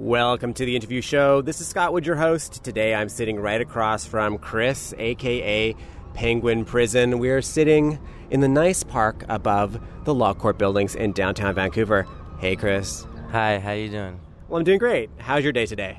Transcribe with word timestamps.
Welcome 0.00 0.54
to 0.54 0.64
the 0.64 0.74
interview 0.74 1.02
show. 1.02 1.42
This 1.42 1.60
is 1.60 1.66
Scott 1.68 1.92
Wood, 1.92 2.06
your 2.06 2.16
host. 2.16 2.64
Today 2.64 2.94
I'm 2.94 3.10
sitting 3.10 3.38
right 3.38 3.60
across 3.60 4.06
from 4.06 4.38
Chris, 4.38 4.94
aka 4.96 5.76
Penguin 6.14 6.64
Prison. 6.64 7.18
We're 7.18 7.42
sitting 7.42 7.98
in 8.30 8.40
the 8.40 8.48
nice 8.48 8.82
park 8.82 9.26
above 9.28 9.78
the 10.04 10.14
law 10.14 10.32
court 10.32 10.56
buildings 10.56 10.94
in 10.94 11.12
downtown 11.12 11.54
Vancouver. 11.54 12.06
Hey, 12.38 12.56
Chris. 12.56 13.06
Hi, 13.30 13.58
how 13.58 13.72
you 13.72 13.90
doing? 13.90 14.18
Well, 14.48 14.56
I'm 14.56 14.64
doing 14.64 14.78
great. 14.78 15.10
How's 15.18 15.44
your 15.44 15.52
day 15.52 15.66
today? 15.66 15.98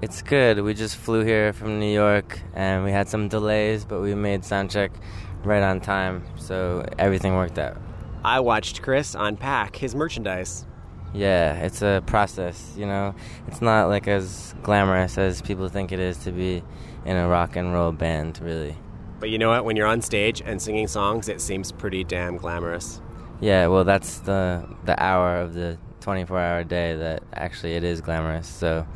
It's 0.00 0.22
good. 0.22 0.60
We 0.60 0.72
just 0.72 0.96
flew 0.96 1.22
here 1.22 1.52
from 1.52 1.78
New 1.78 1.92
York 1.92 2.40
and 2.54 2.82
we 2.82 2.92
had 2.92 3.10
some 3.10 3.28
delays, 3.28 3.84
but 3.84 4.00
we 4.00 4.14
made 4.14 4.40
soundcheck 4.40 4.88
right 5.44 5.62
on 5.62 5.82
time, 5.82 6.24
so 6.38 6.82
everything 6.98 7.34
worked 7.34 7.58
out. 7.58 7.76
I 8.24 8.40
watched 8.40 8.80
Chris 8.80 9.14
unpack 9.14 9.76
his 9.76 9.94
merchandise. 9.94 10.64
Yeah, 11.14 11.54
it's 11.58 11.80
a 11.80 12.02
process, 12.06 12.74
you 12.76 12.86
know. 12.86 13.14
It's 13.46 13.62
not 13.62 13.86
like 13.88 14.08
as 14.08 14.54
glamorous 14.62 15.16
as 15.16 15.40
people 15.40 15.68
think 15.68 15.92
it 15.92 16.00
is 16.00 16.18
to 16.24 16.32
be 16.32 16.62
in 17.06 17.16
a 17.16 17.28
rock 17.28 17.54
and 17.54 17.72
roll 17.72 17.92
band, 17.92 18.40
really. 18.42 18.76
But 19.20 19.30
you 19.30 19.38
know 19.38 19.50
what? 19.50 19.64
When 19.64 19.76
you're 19.76 19.86
on 19.86 20.02
stage 20.02 20.42
and 20.44 20.60
singing 20.60 20.88
songs, 20.88 21.28
it 21.28 21.40
seems 21.40 21.70
pretty 21.70 22.02
damn 22.02 22.36
glamorous. 22.36 23.00
Yeah, 23.40 23.68
well, 23.68 23.84
that's 23.84 24.18
the 24.18 24.68
the 24.84 25.00
hour 25.00 25.36
of 25.36 25.54
the 25.54 25.78
24-hour 26.00 26.64
day 26.64 26.96
that 26.96 27.22
actually 27.32 27.74
it 27.74 27.84
is 27.84 28.00
glamorous. 28.00 28.48
So 28.48 28.86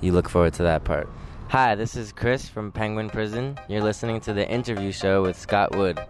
you 0.00 0.12
look 0.12 0.28
forward 0.28 0.54
to 0.54 0.64
that 0.64 0.84
part. 0.84 1.08
Hi, 1.48 1.74
this 1.74 1.96
is 1.96 2.12
Chris 2.12 2.48
from 2.48 2.72
Penguin 2.72 3.08
Prison. 3.08 3.58
You're 3.68 3.82
listening 3.82 4.20
to 4.22 4.32
the 4.32 4.48
interview 4.48 4.90
show 4.90 5.22
with 5.22 5.38
Scott 5.38 5.76
Wood. 5.76 6.00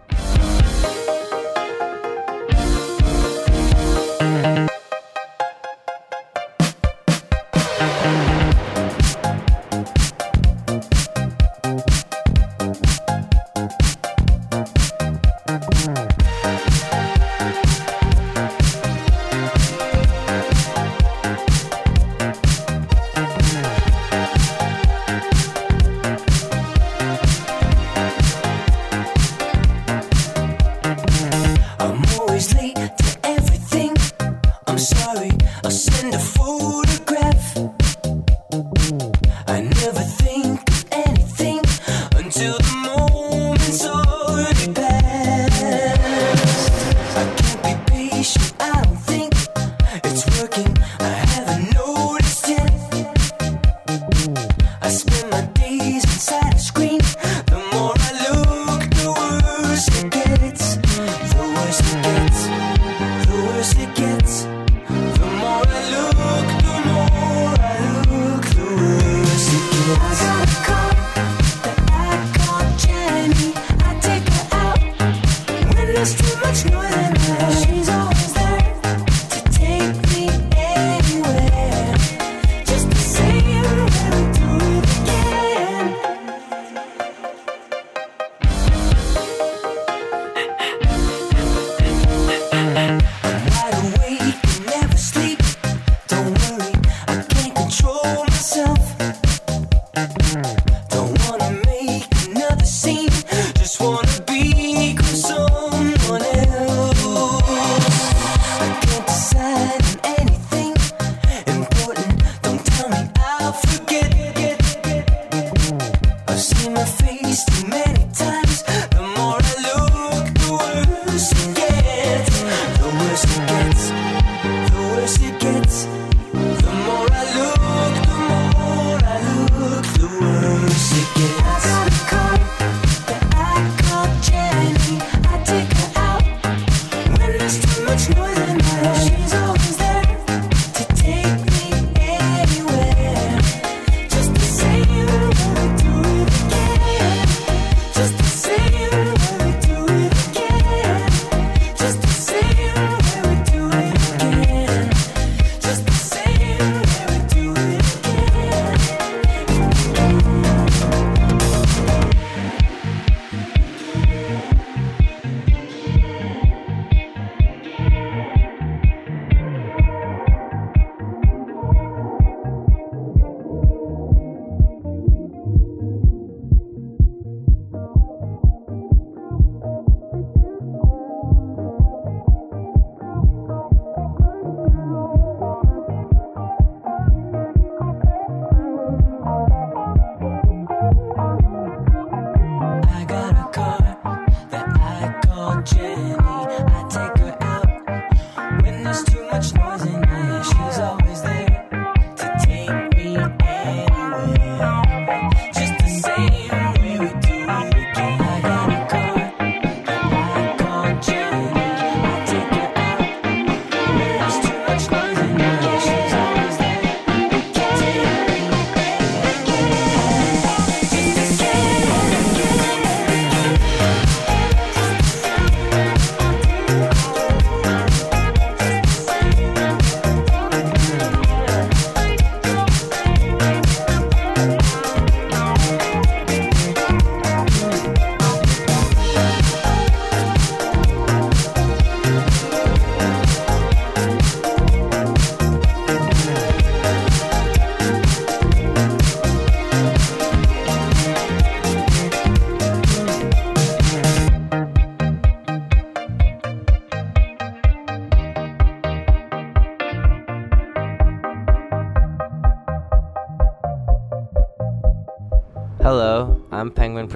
I 54.85 54.89
spit 54.89 55.22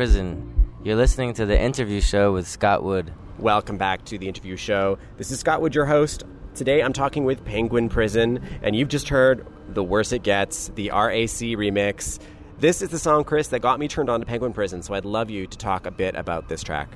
Prison. 0.07 0.71
You're 0.85 0.95
listening 0.95 1.33
to 1.33 1.45
the 1.45 1.61
interview 1.61 1.99
show 1.99 2.31
with 2.31 2.47
Scott 2.47 2.81
Wood. 2.81 3.11
Welcome 3.39 3.77
back 3.77 4.05
to 4.05 4.17
the 4.17 4.29
interview 4.29 4.55
show. 4.55 4.99
This 5.17 5.31
is 5.31 5.41
Scott 5.41 5.61
Wood, 5.61 5.75
your 5.75 5.85
host. 5.85 6.23
Today 6.55 6.81
I'm 6.81 6.93
talking 6.93 7.25
with 7.25 7.43
Penguin 7.43 7.89
Prison, 7.89 8.41
and 8.61 8.73
you've 8.73 8.87
just 8.87 9.09
heard 9.09 9.45
The 9.67 9.83
Worse 9.83 10.13
It 10.13 10.23
Gets, 10.23 10.69
the 10.75 10.91
RAC 10.91 11.57
remix. 11.57 12.19
This 12.57 12.81
is 12.81 12.87
the 12.87 12.97
song, 12.97 13.25
Chris, 13.25 13.49
that 13.49 13.59
got 13.59 13.81
me 13.81 13.89
turned 13.89 14.09
on 14.09 14.21
to 14.21 14.25
Penguin 14.25 14.53
Prison, 14.53 14.81
so 14.81 14.93
I'd 14.93 15.03
love 15.03 15.29
you 15.29 15.45
to 15.45 15.57
talk 15.57 15.85
a 15.85 15.91
bit 15.91 16.15
about 16.15 16.47
this 16.47 16.63
track. 16.63 16.87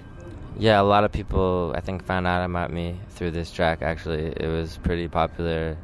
Yeah, 0.58 0.80
a 0.80 0.84
lot 0.84 1.04
of 1.04 1.12
people 1.12 1.74
I 1.76 1.82
think 1.82 2.06
found 2.06 2.28
out 2.28 2.46
about 2.46 2.72
me 2.72 2.98
through 3.10 3.32
this 3.32 3.52
track. 3.52 3.82
Actually, 3.82 4.28
it 4.38 4.48
was 4.48 4.78
pretty 4.84 5.10
popular 5.10 5.76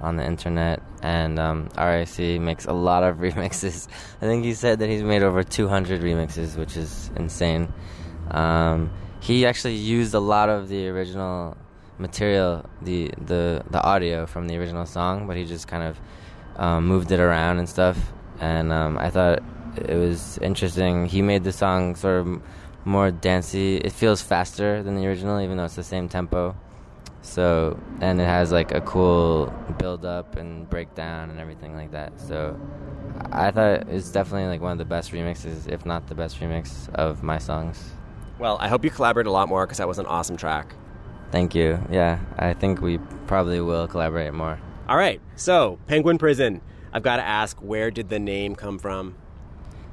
on 0.00 0.16
the 0.16 0.24
internet, 0.24 0.82
and 1.02 1.38
um, 1.38 1.68
RAC 1.76 2.18
makes 2.18 2.64
a 2.66 2.72
lot 2.72 3.02
of 3.02 3.16
remixes. 3.26 3.88
I 4.20 4.26
think 4.26 4.44
he 4.44 4.54
said 4.54 4.78
that 4.80 4.88
he's 4.88 5.02
made 5.02 5.22
over 5.22 5.42
200 5.42 6.02
remixes, 6.02 6.56
which 6.56 6.76
is 6.76 7.10
insane. 7.16 7.72
Um, 8.30 8.90
he 9.20 9.46
actually 9.46 9.74
used 9.74 10.14
a 10.14 10.20
lot 10.20 10.48
of 10.48 10.68
the 10.68 10.88
original 10.88 11.56
material, 11.98 12.64
the 12.82 13.10
the 13.24 13.64
the 13.70 13.82
audio 13.82 14.26
from 14.26 14.46
the 14.48 14.56
original 14.56 14.86
song, 14.86 15.26
but 15.26 15.36
he 15.36 15.44
just 15.44 15.66
kind 15.68 15.82
of 15.82 16.00
um, 16.56 16.86
moved 16.86 17.10
it 17.12 17.20
around 17.20 17.58
and 17.58 17.68
stuff. 17.68 17.98
And 18.40 18.72
um, 18.72 18.98
I 18.98 19.10
thought 19.10 19.42
it 19.76 19.96
was 19.96 20.38
interesting. 20.38 21.06
He 21.06 21.22
made 21.22 21.44
the 21.44 21.52
song 21.52 21.96
sort 21.96 22.20
of 22.20 22.42
more 22.84 23.10
dancey. 23.10 23.76
It 23.78 23.92
feels 23.92 24.22
faster 24.22 24.82
than 24.82 24.96
the 24.96 25.06
original, 25.06 25.40
even 25.40 25.56
though 25.56 25.64
it's 25.64 25.76
the 25.76 25.84
same 25.84 26.08
tempo. 26.08 26.54
So, 27.26 27.78
and 28.00 28.20
it 28.20 28.24
has 28.24 28.52
like 28.52 28.72
a 28.72 28.80
cool 28.80 29.52
build 29.78 30.04
up 30.04 30.36
and 30.36 30.68
breakdown 30.70 31.30
and 31.30 31.40
everything 31.40 31.74
like 31.74 31.90
that. 31.90 32.18
So, 32.20 32.58
I 33.32 33.50
thought 33.50 33.88
it's 33.88 34.10
definitely 34.10 34.46
like 34.46 34.60
one 34.60 34.72
of 34.72 34.78
the 34.78 34.84
best 34.84 35.12
remixes, 35.12 35.68
if 35.68 35.84
not 35.84 36.06
the 36.06 36.14
best 36.14 36.40
remix 36.40 36.88
of 36.94 37.22
my 37.22 37.38
songs. 37.38 37.92
Well, 38.38 38.56
I 38.60 38.68
hope 38.68 38.84
you 38.84 38.90
collaborate 38.90 39.26
a 39.26 39.30
lot 39.32 39.48
more 39.48 39.66
because 39.66 39.78
that 39.78 39.88
was 39.88 39.98
an 39.98 40.06
awesome 40.06 40.36
track. 40.36 40.74
Thank 41.32 41.54
you. 41.54 41.80
Yeah, 41.90 42.20
I 42.38 42.54
think 42.54 42.80
we 42.80 42.98
probably 43.26 43.60
will 43.60 43.88
collaborate 43.88 44.32
more. 44.32 44.60
All 44.88 44.96
right, 44.96 45.20
so 45.34 45.78
Penguin 45.86 46.18
Prison. 46.18 46.60
I've 46.92 47.02
got 47.02 47.16
to 47.16 47.22
ask, 47.22 47.58
where 47.58 47.90
did 47.90 48.08
the 48.08 48.18
name 48.18 48.54
come 48.54 48.78
from? 48.78 49.16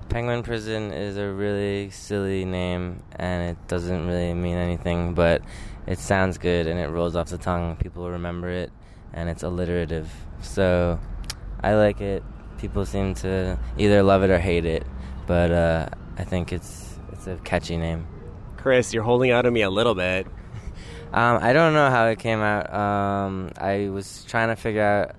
Penguin 0.09 0.43
Prison 0.43 0.91
is 0.91 1.17
a 1.17 1.27
really 1.27 1.89
silly 1.89 2.45
name 2.45 3.03
and 3.15 3.51
it 3.51 3.67
doesn't 3.67 4.07
really 4.07 4.33
mean 4.33 4.57
anything, 4.57 5.13
but 5.13 5.41
it 5.87 5.99
sounds 5.99 6.37
good 6.37 6.67
and 6.67 6.79
it 6.79 6.87
rolls 6.87 7.15
off 7.15 7.29
the 7.29 7.37
tongue. 7.37 7.75
People 7.77 8.09
remember 8.09 8.49
it 8.49 8.71
and 9.13 9.29
it's 9.29 9.43
alliterative. 9.43 10.11
So 10.41 10.99
I 11.61 11.75
like 11.75 12.01
it. 12.01 12.23
People 12.57 12.85
seem 12.85 13.13
to 13.15 13.57
either 13.77 14.03
love 14.03 14.23
it 14.23 14.29
or 14.29 14.39
hate 14.39 14.65
it, 14.65 14.85
but 15.27 15.51
uh, 15.51 15.89
I 16.17 16.23
think 16.23 16.53
it's 16.53 16.97
it's 17.11 17.27
a 17.27 17.35
catchy 17.43 17.77
name. 17.77 18.07
Chris, 18.57 18.93
you're 18.93 19.03
holding 19.03 19.31
out 19.31 19.45
on 19.45 19.53
me 19.53 19.61
a 19.61 19.69
little 19.69 19.95
bit. 19.95 20.27
Um, 21.13 21.37
I 21.43 21.53
don't 21.53 21.75
know 21.75 21.91
how 21.91 22.07
it 22.07 22.17
came 22.17 22.39
out. 22.39 22.73
Um, 22.73 23.51
I 23.59 23.89
was 23.89 24.25
trying 24.27 24.47
to 24.47 24.55
figure 24.55 24.81
out, 24.81 25.15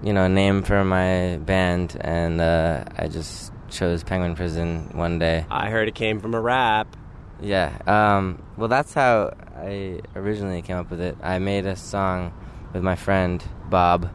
you 0.00 0.12
know, 0.12 0.26
a 0.26 0.28
name 0.28 0.62
for 0.62 0.84
my 0.84 1.38
band, 1.38 1.96
and 2.00 2.40
uh, 2.40 2.84
I 2.96 3.08
just 3.08 3.50
chose 3.70 4.02
Penguin 4.02 4.34
Prison 4.34 4.90
one 4.92 5.18
day. 5.18 5.46
I 5.50 5.70
heard 5.70 5.88
it 5.88 5.94
came 5.94 6.20
from 6.20 6.34
a 6.34 6.40
rap. 6.40 6.96
Yeah. 7.40 7.76
Um, 7.86 8.42
well, 8.56 8.68
that's 8.68 8.94
how 8.94 9.34
I 9.56 10.00
originally 10.14 10.62
came 10.62 10.76
up 10.76 10.90
with 10.90 11.00
it. 11.00 11.16
I 11.22 11.38
made 11.38 11.66
a 11.66 11.76
song 11.76 12.32
with 12.72 12.82
my 12.82 12.96
friend 12.96 13.42
Bob, 13.68 14.10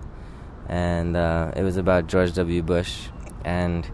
and 0.68 1.16
uh, 1.16 1.52
it 1.56 1.64
was 1.64 1.78
about 1.78 2.08
George 2.08 2.34
W. 2.34 2.62
Bush, 2.64 3.08
and 3.46 3.90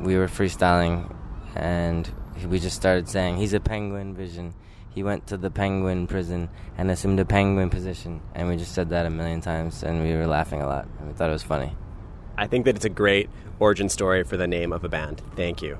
we 0.00 0.16
were 0.16 0.26
freestyling, 0.26 1.14
and 1.54 2.10
we 2.48 2.58
just 2.58 2.76
started 2.76 3.08
saying, 3.08 3.36
"He's 3.36 3.54
a 3.54 3.60
penguin 3.60 4.14
vision." 4.14 4.54
He 4.90 5.02
went 5.02 5.26
to 5.26 5.36
the 5.36 5.50
penguin 5.50 6.06
prison 6.06 6.50
and 6.78 6.88
assumed 6.88 7.18
a 7.18 7.24
penguin 7.24 7.68
position, 7.68 8.20
and 8.32 8.48
we 8.48 8.56
just 8.56 8.72
said 8.72 8.90
that 8.90 9.06
a 9.06 9.10
million 9.10 9.40
times, 9.40 9.82
and 9.82 10.02
we 10.02 10.14
were 10.14 10.26
laughing 10.26 10.62
a 10.62 10.66
lot, 10.66 10.86
and 10.98 11.08
we 11.08 11.14
thought 11.14 11.30
it 11.30 11.32
was 11.32 11.42
funny. 11.42 11.74
I 12.36 12.46
think 12.46 12.64
that 12.64 12.76
it's 12.76 12.84
a 12.84 12.90
great 12.90 13.30
origin 13.58 13.88
story 13.88 14.24
for 14.24 14.36
the 14.36 14.46
name 14.46 14.72
of 14.72 14.84
a 14.84 14.88
band. 14.88 15.22
Thank 15.36 15.62
you. 15.62 15.78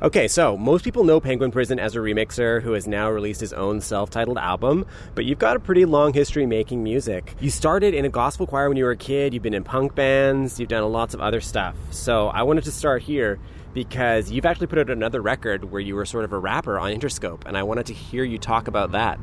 Okay, 0.00 0.28
so 0.28 0.56
most 0.56 0.84
people 0.84 1.02
know 1.02 1.18
Penguin 1.18 1.50
Prison 1.50 1.80
as 1.80 1.96
a 1.96 1.98
remixer 1.98 2.62
who 2.62 2.74
has 2.74 2.86
now 2.86 3.10
released 3.10 3.40
his 3.40 3.52
own 3.52 3.80
self 3.80 4.10
titled 4.10 4.38
album, 4.38 4.86
but 5.16 5.24
you've 5.24 5.40
got 5.40 5.56
a 5.56 5.60
pretty 5.60 5.84
long 5.84 6.12
history 6.12 6.46
making 6.46 6.84
music. 6.84 7.34
You 7.40 7.50
started 7.50 7.94
in 7.94 8.04
a 8.04 8.08
gospel 8.08 8.46
choir 8.46 8.68
when 8.68 8.76
you 8.76 8.84
were 8.84 8.92
a 8.92 8.96
kid, 8.96 9.34
you've 9.34 9.42
been 9.42 9.54
in 9.54 9.64
punk 9.64 9.96
bands, 9.96 10.60
you've 10.60 10.68
done 10.68 10.84
lots 10.92 11.14
of 11.14 11.20
other 11.20 11.40
stuff. 11.40 11.74
So 11.90 12.28
I 12.28 12.44
wanted 12.44 12.62
to 12.64 12.70
start 12.70 13.02
here 13.02 13.40
because 13.74 14.30
you've 14.30 14.46
actually 14.46 14.68
put 14.68 14.78
out 14.78 14.88
another 14.88 15.20
record 15.20 15.64
where 15.64 15.80
you 15.80 15.96
were 15.96 16.06
sort 16.06 16.24
of 16.24 16.32
a 16.32 16.38
rapper 16.38 16.78
on 16.78 16.92
Interscope, 16.92 17.44
and 17.44 17.56
I 17.56 17.64
wanted 17.64 17.86
to 17.86 17.92
hear 17.92 18.22
you 18.22 18.38
talk 18.38 18.68
about 18.68 18.92
that. 18.92 19.18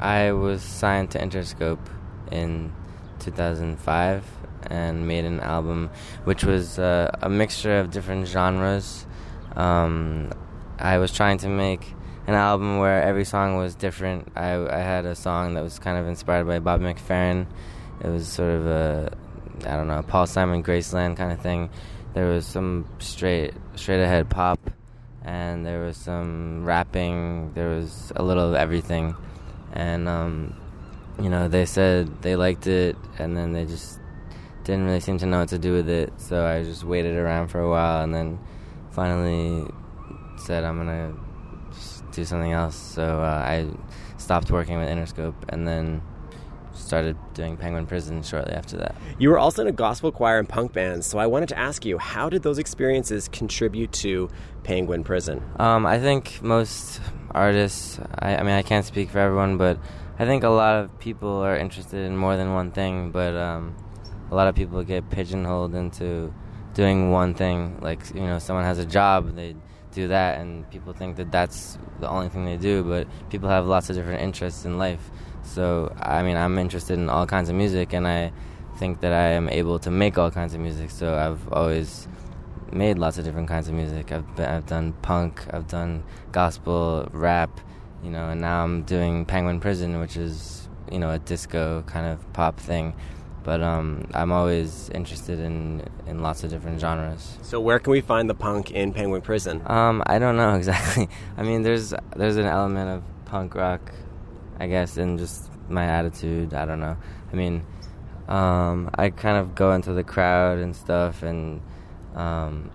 I 0.00 0.32
was 0.32 0.62
signed 0.62 1.10
to 1.10 1.18
Interscope 1.18 1.90
in 2.32 2.72
2005 3.18 4.24
and 4.70 5.06
made 5.06 5.24
an 5.24 5.40
album 5.40 5.90
which 6.24 6.44
was 6.44 6.78
uh, 6.78 7.10
a 7.22 7.28
mixture 7.28 7.78
of 7.78 7.90
different 7.90 8.26
genres. 8.26 9.06
Um, 9.54 10.30
I 10.78 10.98
was 10.98 11.12
trying 11.12 11.38
to 11.38 11.48
make 11.48 11.94
an 12.26 12.34
album 12.34 12.78
where 12.78 13.02
every 13.02 13.24
song 13.24 13.56
was 13.56 13.74
different. 13.74 14.28
I, 14.34 14.54
I 14.54 14.78
had 14.78 15.06
a 15.06 15.14
song 15.14 15.54
that 15.54 15.62
was 15.62 15.78
kind 15.78 15.96
of 15.96 16.08
inspired 16.08 16.46
by 16.46 16.58
Bob 16.58 16.80
McFerrin. 16.80 17.46
It 18.02 18.08
was 18.08 18.28
sort 18.28 18.52
of 18.52 18.66
a, 18.66 19.16
I 19.60 19.76
don't 19.76 19.86
know, 19.86 20.02
Paul 20.02 20.26
Simon 20.26 20.62
Graceland 20.62 21.16
kind 21.16 21.32
of 21.32 21.40
thing. 21.40 21.70
There 22.14 22.26
was 22.26 22.46
some 22.46 22.88
straight 22.98 23.54
straight 23.74 24.02
ahead 24.02 24.28
pop, 24.28 24.58
and 25.22 25.64
there 25.64 25.84
was 25.84 25.96
some 25.96 26.64
rapping. 26.64 27.52
There 27.54 27.68
was 27.68 28.12
a 28.16 28.22
little 28.22 28.48
of 28.48 28.54
everything, 28.54 29.14
and 29.72 30.08
um, 30.08 30.56
you 31.22 31.28
know 31.28 31.48
they 31.48 31.66
said 31.66 32.22
they 32.22 32.34
liked 32.34 32.66
it, 32.66 32.96
and 33.18 33.36
then 33.36 33.52
they 33.52 33.66
just 33.66 34.00
didn't 34.66 34.84
really 34.84 35.00
seem 35.00 35.16
to 35.18 35.26
know 35.26 35.38
what 35.38 35.48
to 35.50 35.58
do 35.58 35.72
with 35.72 35.88
it. 35.88 36.12
So 36.18 36.44
I 36.44 36.64
just 36.64 36.84
waited 36.84 37.16
around 37.16 37.48
for 37.48 37.60
a 37.60 37.70
while, 37.70 38.02
and 38.02 38.12
then 38.12 38.38
finally 38.90 39.70
said 40.36 40.64
I'm 40.64 40.76
gonna 40.76 41.14
do 42.12 42.24
something 42.24 42.52
else. 42.52 42.74
So 42.74 43.20
uh, 43.22 43.44
I 43.46 43.68
stopped 44.18 44.50
working 44.50 44.78
with 44.78 44.88
Interscope, 44.88 45.36
and 45.48 45.66
then 45.66 46.02
started 46.74 47.16
doing 47.32 47.56
Penguin 47.56 47.86
Prison 47.86 48.22
shortly 48.22 48.52
after 48.52 48.76
that. 48.76 48.94
You 49.18 49.30
were 49.30 49.38
also 49.38 49.62
in 49.62 49.68
a 49.68 49.72
gospel 49.72 50.12
choir 50.12 50.38
and 50.38 50.48
punk 50.48 50.72
bands, 50.72 51.06
so 51.06 51.18
I 51.18 51.26
wanted 51.26 51.48
to 51.50 51.58
ask 51.58 51.84
you, 51.84 51.96
how 51.98 52.28
did 52.28 52.42
those 52.42 52.58
experiences 52.58 53.28
contribute 53.28 53.92
to 53.92 54.28
Penguin 54.62 55.04
Prison? 55.04 55.42
Um, 55.58 55.86
I 55.86 55.98
think 55.98 56.42
most 56.42 57.00
artists, 57.30 57.98
I, 58.18 58.36
I, 58.36 58.42
mean, 58.42 58.54
I 58.54 58.62
can't 58.62 58.84
speak 58.84 59.10
for 59.10 59.18
everyone, 59.18 59.56
but 59.56 59.78
I 60.18 60.26
think 60.26 60.44
a 60.44 60.48
lot 60.48 60.82
of 60.82 60.98
people 60.98 61.30
are 61.38 61.56
interested 61.56 62.04
in 62.04 62.16
more 62.16 62.36
than 62.36 62.52
one 62.52 62.72
thing, 62.72 63.10
but 63.10 63.34
um, 63.34 63.74
a 64.30 64.34
lot 64.34 64.48
of 64.48 64.54
people 64.54 64.82
get 64.84 65.08
pigeonholed 65.10 65.74
into 65.74 66.32
doing 66.74 67.10
one 67.10 67.34
thing. 67.34 67.78
Like, 67.80 68.00
you 68.14 68.20
know, 68.20 68.38
someone 68.38 68.64
has 68.64 68.78
a 68.78 68.86
job, 68.86 69.34
they 69.34 69.56
do 69.92 70.08
that, 70.08 70.40
and 70.40 70.68
people 70.70 70.92
think 70.92 71.16
that 71.16 71.32
that's 71.32 71.78
the 72.00 72.08
only 72.08 72.28
thing 72.28 72.44
they 72.44 72.56
do, 72.56 72.84
but 72.84 73.08
people 73.30 73.48
have 73.48 73.66
lots 73.66 73.88
of 73.90 73.96
different 73.96 74.22
interests 74.22 74.64
in 74.64 74.78
life. 74.78 75.10
So, 75.42 75.94
I 76.00 76.22
mean, 76.22 76.36
I'm 76.36 76.58
interested 76.58 76.94
in 76.94 77.08
all 77.08 77.26
kinds 77.26 77.48
of 77.48 77.54
music, 77.54 77.92
and 77.92 78.06
I 78.06 78.32
think 78.78 79.00
that 79.00 79.12
I 79.12 79.28
am 79.28 79.48
able 79.48 79.78
to 79.80 79.90
make 79.90 80.18
all 80.18 80.30
kinds 80.30 80.54
of 80.54 80.60
music. 80.60 80.90
So, 80.90 81.14
I've 81.14 81.52
always 81.52 82.08
made 82.72 82.98
lots 82.98 83.16
of 83.16 83.24
different 83.24 83.48
kinds 83.48 83.68
of 83.68 83.74
music. 83.74 84.12
I've 84.12 84.36
been, 84.36 84.46
I've 84.46 84.66
done 84.66 84.92
punk, 85.02 85.42
I've 85.52 85.68
done 85.68 86.04
gospel, 86.32 87.08
rap, 87.12 87.60
you 88.02 88.10
know, 88.10 88.30
and 88.30 88.40
now 88.40 88.64
I'm 88.64 88.82
doing 88.82 89.24
Penguin 89.24 89.60
Prison, 89.60 90.00
which 90.00 90.16
is 90.16 90.68
you 90.90 90.98
know 90.98 91.10
a 91.10 91.18
disco 91.18 91.82
kind 91.86 92.06
of 92.06 92.32
pop 92.32 92.58
thing. 92.60 92.94
But 93.46 93.62
um, 93.62 94.08
I'm 94.12 94.32
always 94.32 94.90
interested 94.90 95.38
in 95.38 95.86
in 96.06 96.20
lots 96.20 96.42
of 96.42 96.50
different 96.50 96.80
genres. 96.80 97.38
So 97.42 97.60
where 97.60 97.78
can 97.78 97.92
we 97.92 98.00
find 98.00 98.28
the 98.28 98.34
punk 98.34 98.72
in 98.72 98.92
Penguin 98.92 99.22
Prison? 99.22 99.62
Um, 99.66 100.02
I 100.04 100.18
don't 100.18 100.36
know 100.36 100.54
exactly. 100.60 101.08
I 101.38 101.44
mean, 101.44 101.62
there's 101.62 101.94
there's 102.16 102.36
an 102.36 102.46
element 102.46 102.90
of 102.90 103.24
punk 103.24 103.54
rock 103.54 103.92
I 104.58 104.66
guess, 104.66 104.96
and 104.96 105.18
just 105.18 105.50
my 105.68 105.84
attitude. 105.84 106.54
I 106.54 106.64
don't 106.64 106.80
know. 106.80 106.96
I 107.32 107.36
mean, 107.36 107.64
um, 108.28 108.90
I 108.94 109.10
kind 109.10 109.36
of 109.36 109.54
go 109.54 109.72
into 109.72 109.92
the 109.92 110.04
crowd 110.04 110.58
and 110.58 110.74
stuff, 110.74 111.22
and 111.22 111.60
um, 112.14 112.70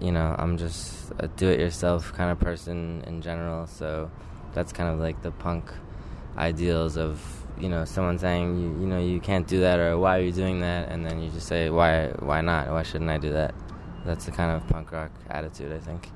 you 0.00 0.12
know, 0.12 0.34
I'm 0.38 0.56
just 0.56 1.12
a 1.18 1.28
do-it-yourself 1.28 2.12
kind 2.12 2.30
of 2.30 2.38
person 2.38 3.02
in 3.06 3.22
general. 3.22 3.66
So 3.66 4.10
that's 4.54 4.72
kind 4.72 4.88
of 4.88 5.00
like 5.00 5.22
the 5.22 5.32
punk 5.32 5.70
ideals 6.36 6.96
of 6.96 7.45
you 7.58 7.68
know 7.68 7.84
someone 7.84 8.18
saying 8.18 8.58
you 8.58 8.80
you 8.80 8.86
know 8.86 8.98
you 8.98 9.20
can't 9.20 9.46
do 9.46 9.60
that 9.60 9.78
or 9.78 9.98
why 9.98 10.18
are 10.18 10.22
you 10.22 10.32
doing 10.32 10.60
that, 10.60 10.88
and 10.90 11.04
then 11.04 11.22
you 11.22 11.30
just 11.30 11.46
say 11.46 11.70
why 11.70 12.08
why 12.18 12.40
not 12.40 12.68
why 12.70 12.82
shouldn't 12.82 13.10
I 13.10 13.18
do 13.18 13.32
that? 13.32 13.54
That's 14.04 14.24
the 14.24 14.30
kind 14.30 14.52
of 14.52 14.66
punk 14.68 14.92
rock 14.92 15.10
attitude, 15.28 15.72
I 15.72 15.78
think. 15.78 16.10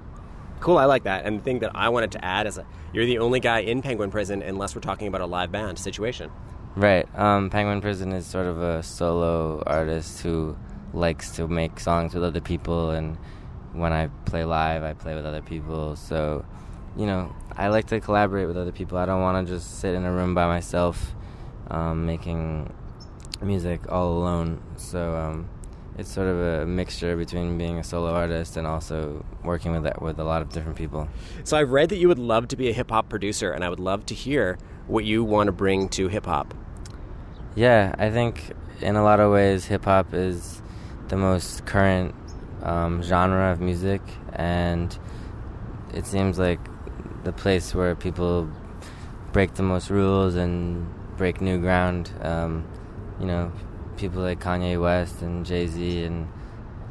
Cool, 0.61 0.78
I 0.78 0.85
like 0.85 1.04
that. 1.04 1.25
And 1.25 1.40
the 1.40 1.42
thing 1.42 1.59
that 1.61 1.73
I 1.75 1.88
wanted 1.88 2.12
to 2.12 2.25
add 2.25 2.47
is 2.47 2.59
a, 2.59 2.66
you're 2.92 3.06
the 3.06 3.18
only 3.18 3.40
guy 3.40 3.61
in 3.61 3.82
Penguin 3.82 4.11
Prison 4.11 4.42
unless 4.42 4.75
we're 4.75 4.82
talking 4.82 5.09
about 5.09 5.23
a 5.23 5.26
live 5.26 5.50
band 5.50 5.78
situation. 5.78 6.30
Right. 6.76 7.09
Um, 7.18 7.50
Penguin 7.50 7.80
Prison 7.80 8.12
is 8.12 8.26
sort 8.26 8.47
of 8.47 8.62
a 8.62 8.82
solo 8.82 9.62
artist 9.66 10.20
who 10.20 10.56
likes 10.92 11.30
to 11.32 11.49
make 11.49 11.80
songs 11.80 12.14
with 12.14 12.23
other 12.23 12.40
people 12.40 12.90
and 12.90 13.16
when 13.73 13.92
I 13.92 14.09
play 14.26 14.44
live, 14.44 14.82
I 14.82 14.92
play 14.92 15.14
with 15.14 15.25
other 15.25 15.42
people. 15.42 15.97
So, 15.97 16.44
you 16.97 17.06
know, 17.06 17.35
I 17.56 17.68
like 17.68 17.87
to 17.88 18.00
collaborate 18.00 18.47
with 18.47 18.56
other 18.56 18.73
people. 18.73 18.99
I 18.99 19.06
don't 19.06 19.20
want 19.20 19.47
to 19.47 19.52
just 19.52 19.80
sit 19.80 19.94
in 19.94 20.04
a 20.04 20.12
room 20.12 20.35
by 20.35 20.47
myself 20.47 21.14
um, 21.71 22.07
making 22.07 22.73
music 23.41 23.91
all 23.91 24.19
alone. 24.19 24.62
So 24.77 25.17
um, 25.17 25.49
it's 25.99 26.11
sort 26.11 26.29
of 26.29 26.41
a 26.41 26.67
mixture 26.67 27.17
between 27.17 27.59
being 27.59 27.79
a 27.79 27.85
solo 27.85 28.12
artist 28.12 28.57
and 28.57 28.67
also 28.67 29.25
working 29.45 29.73
with 29.73 29.85
that, 29.85 30.03
with 30.03 30.19
a 30.19 30.25
lot 30.25 30.43
of 30.43 30.50
different 30.50 30.77
people. 30.77 31.09
So 31.45 31.57
I've 31.57 31.71
read 31.71 31.89
that 31.91 31.97
you 31.97 32.09
would 32.09 32.19
love 32.19 32.49
to 32.49 32.57
be 32.57 32.69
a 32.69 32.73
hip 32.73 32.91
hop 32.91 33.09
producer, 33.09 33.50
and 33.53 33.65
I 33.65 33.69
would 33.69 33.81
love 33.81 34.07
to 34.07 34.15
hear 34.15 34.59
what 34.87 35.05
you 35.05 35.25
want 35.25 35.49
to 35.49 35.53
bring 35.53 35.89
to 35.91 36.09
hip 36.09 36.27
hop. 36.27 36.55
Yeah, 37.55 37.95
I 37.99 38.11
think 38.11 38.53
in 38.81 38.97
a 38.97 39.03
lot 39.03 39.21
of 39.21 39.33
ways, 39.33 39.67
hip 39.67 39.85
hop 39.85 40.15
is 40.15 40.62
the 41.09 41.17
most 41.17 41.67
current 41.67 42.15
um, 42.62 43.03
genre 43.03 43.53
of 43.53 43.61
music, 43.61 44.00
and 44.33 44.97
it 45.93 46.07
seems 46.07 46.39
like 46.39 46.61
the 47.25 47.33
place 47.33 47.75
where 47.75 47.95
people 47.95 48.49
break 49.33 49.55
the 49.55 49.62
most 49.62 49.91
rules 49.91 50.35
and 50.35 50.87
break 51.21 51.43
new 51.43 51.59
ground. 51.59 52.11
Um, 52.23 52.65
you 53.21 53.27
know, 53.27 53.53
people 53.99 54.23
like 54.23 54.41
Kanye 54.41 54.81
West 54.81 55.21
and 55.21 55.45
Jay 55.45 55.67
Z 55.67 56.05
and 56.05 56.27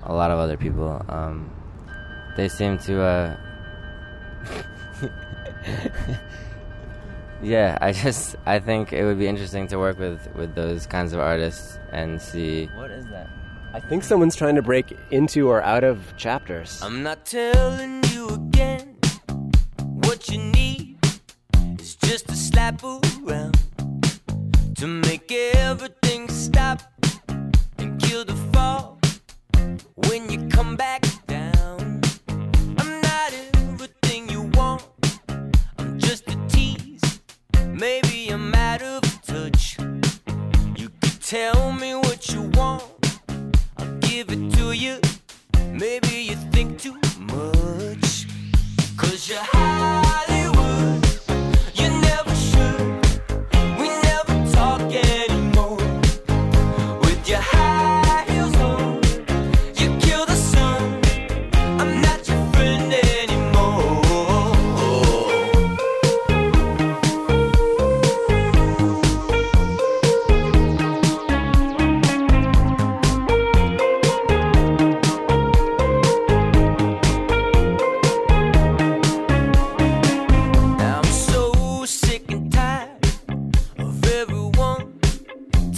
a 0.04 0.14
lot 0.14 0.30
of 0.30 0.38
other 0.38 0.56
people. 0.56 1.04
Um, 1.10 1.50
they 2.38 2.48
seem 2.48 2.78
to. 2.78 3.02
Uh, 3.02 3.38
yeah, 7.42 7.80
I 7.82 7.92
just 7.92 8.36
I 8.46 8.60
think 8.60 8.94
it 8.94 9.04
would 9.04 9.18
be 9.18 9.28
interesting 9.28 9.68
to 9.70 9.80
work 9.80 9.98
with 9.98 10.22
with 10.36 10.54
those 10.54 10.86
kinds 10.86 11.12
of 11.12 11.20
artists 11.20 11.80
and 11.92 12.22
see. 12.22 12.68
What 12.78 12.92
is 12.92 13.08
that? 13.08 13.28
I 13.74 13.80
think 13.80 14.04
someone's 14.04 14.36
trying 14.36 14.56
to 14.56 14.62
break 14.62 14.96
into 15.10 15.50
or 15.50 15.64
out 15.64 15.84
of 15.84 15.98
chapters. 16.18 16.80
I'm 16.84 17.02
not 17.02 17.26
telling 17.26 18.04
you 18.14 18.28
again. 18.30 18.96
What 20.06 20.30
you 20.30 20.38
need 20.38 20.98
is 21.80 21.96
just 21.96 22.30
a 22.30 22.36
slap 22.36 22.84
around 22.84 23.69
to 24.80 24.88
make 24.88 25.30
everything 25.30 26.30
stop 26.30 26.82
and 27.80 28.02
kill 28.02 28.24
the 28.24 28.36
fall 28.54 28.98
when 30.08 30.30
you 30.32 30.48
come 30.48 30.78
back 30.78 31.04
down. 31.28 32.02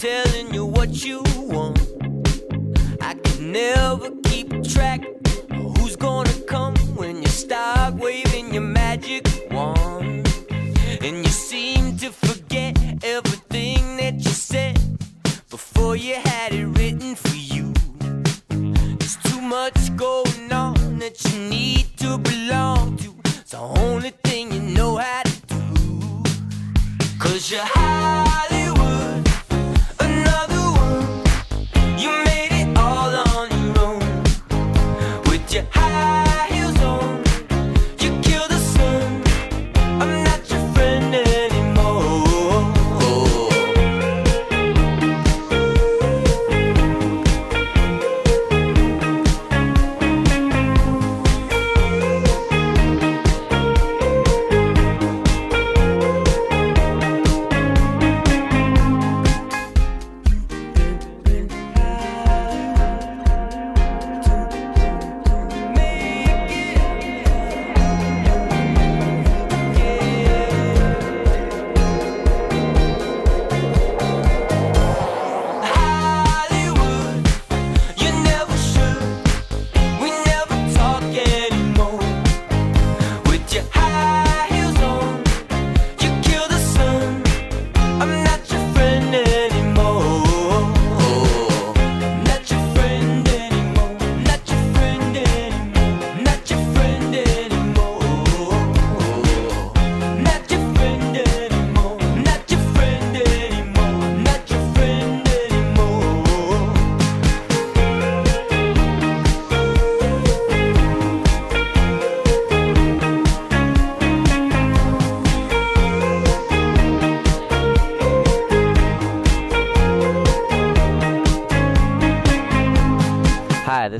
Telling 0.01 0.51
you 0.51 0.65
what 0.65 1.05
you 1.05 1.21
want. 1.37 1.79
I 3.01 3.13
can 3.13 3.51
never 3.51 4.09
keep 4.23 4.63
track 4.63 5.01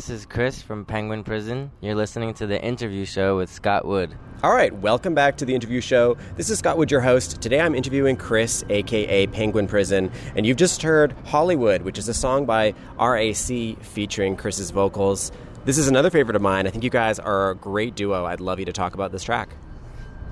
this 0.02 0.10
is 0.10 0.26
Chris 0.26 0.64
from 0.64 0.84
Penguin 0.84 1.24
Prison. 1.24 1.70
You're 1.80 1.94
listening 1.94 2.34
to 2.34 2.48
the 2.48 2.60
interview 2.60 3.06
show 3.06 3.38
with 3.38 3.52
Scott 3.52 3.86
Wood. 3.86 4.16
All 4.42 4.52
right, 4.52 4.74
welcome 4.74 5.14
back 5.14 5.38
to 5.38 5.46
the 5.46 5.54
interview 5.54 5.80
show. 5.80 6.18
This 6.36 6.50
is 6.50 6.58
Scott 6.58 6.80
Wood, 6.80 6.90
your 6.90 7.02
host. 7.02 7.40
Today 7.40 7.62
I'm 7.62 7.76
interviewing 7.76 8.16
Chris, 8.16 8.64
aka 8.72 9.28
Penguin 9.28 9.68
Prison, 9.68 10.12
and 10.36 10.44
you've 10.44 10.58
just 10.58 10.82
heard 10.82 11.12
Hollywood, 11.26 11.84
which 11.84 12.00
is 12.00 12.10
a 12.10 12.16
song 12.16 12.48
by 12.48 12.74
RAC 13.00 13.78
featuring 13.84 14.36
Chris's 14.36 14.72
vocals. 14.72 15.32
This 15.66 15.78
is 15.78 15.88
another 15.88 16.10
favorite 16.10 16.36
of 16.36 16.42
mine. 16.42 16.66
I 16.66 16.72
think 16.72 16.84
you 16.84 16.90
guys 16.90 17.20
are 17.20 17.52
a 17.52 17.56
great 17.56 17.94
duo. 17.94 18.26
I'd 18.26 18.42
love 18.42 18.58
you 18.58 18.66
to 18.66 18.74
talk 18.74 18.96
about 18.96 19.12
this 19.12 19.24
track. 19.24 19.50